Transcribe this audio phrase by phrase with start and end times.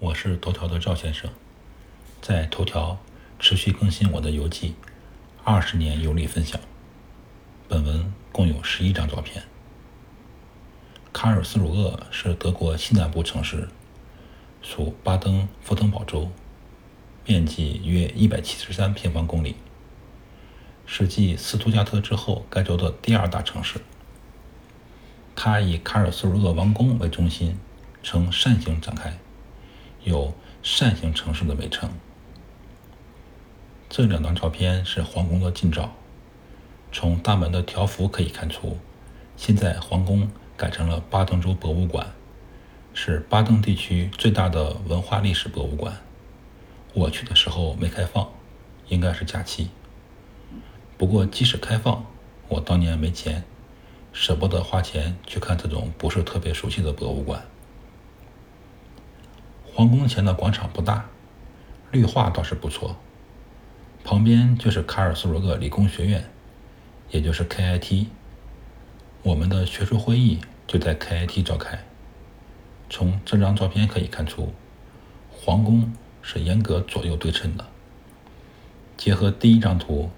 [0.00, 1.28] 我是头条的赵先生，
[2.22, 3.00] 在头条
[3.40, 4.76] 持续更新我的游记，
[5.42, 6.60] 二十年游历分享。
[7.66, 9.42] 本文共有十一张照片。
[11.12, 13.68] 卡尔斯鲁厄是德国西南部城市，
[14.62, 16.30] 属巴登符腾堡州，
[17.26, 19.56] 面积约一百七十三平方公里，
[20.86, 23.80] 是继斯图加特之后该州的第二大城市。
[25.34, 27.58] 它以卡尔斯鲁厄王宫为中心，
[28.00, 29.18] 呈扇形展开。
[30.08, 30.32] 有
[30.62, 31.90] 扇形城市的美称。
[33.90, 35.92] 这两张照片是皇宫的近照，
[36.90, 38.78] 从大门的条幅可以看出，
[39.36, 42.06] 现在皇宫改成了巴登州博物馆，
[42.94, 45.96] 是巴登地区最大的文化历史博物馆。
[46.94, 48.28] 我去的时候没开放，
[48.88, 49.68] 应该是假期。
[50.96, 52.04] 不过即使开放，
[52.48, 53.44] 我当年没钱，
[54.12, 57.42] 舍不得花钱去看这种不是特别熟悉的博物馆。
[59.78, 61.04] 皇宫前的广场不大，
[61.92, 62.96] 绿化倒是不错。
[64.02, 66.28] 旁边就是卡尔斯罗厄理工学院，
[67.12, 68.06] 也就是 KIT。
[69.22, 71.78] 我们的学术会议就在 KIT 召开。
[72.90, 74.52] 从这张照片可以看出，
[75.30, 77.64] 皇宫是严格左右对称的。
[78.96, 80.10] 结合第一张图，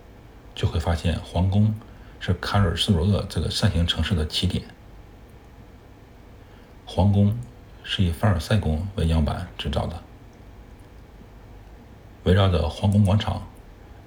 [0.55, 1.75] 就会发现皇宫
[2.19, 4.65] 是卡尔斯罗厄这个扇形城市的起点。
[6.87, 7.37] 皇宫。
[7.93, 10.01] 是以凡尔赛宫为样板制造的。
[12.23, 13.45] 围绕着皇宫广场，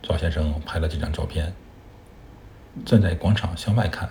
[0.02, 1.53] 赵先生拍了几张照片。
[2.86, 4.09] 站在广场向外看，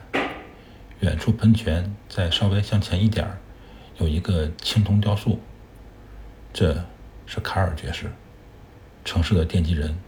[1.00, 3.38] 远处喷泉再稍微向前一点儿，
[3.96, 5.40] 有一个青铜雕塑，
[6.52, 6.84] 这
[7.24, 8.12] 是卡尔爵士，
[9.06, 9.98] 城市的奠基人。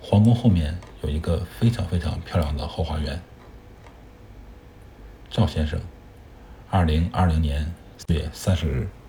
[0.00, 3.22] 皇宫后面有一个非常非常漂亮的后花园。
[5.30, 5.80] 赵先生，
[6.68, 7.72] 二零二零年。
[7.96, 9.03] 四月三十日。